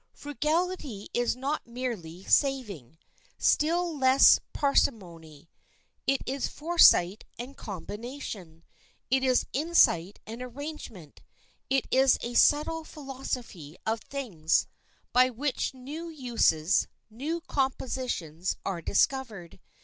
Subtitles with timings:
[0.15, 2.97] Frugality is not merely saving,
[3.37, 5.51] still less parsimony.
[6.07, 8.63] It is foresight and combination.
[9.11, 11.21] It is insight and arrangement.
[11.69, 14.65] It is a subtle philosophy of things,
[15.13, 19.59] by which new uses, new compositions, are discovered.